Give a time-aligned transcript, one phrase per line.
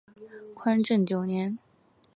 [0.55, 1.59] 宽政九年。